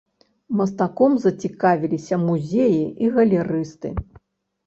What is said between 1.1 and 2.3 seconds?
зацікавіліся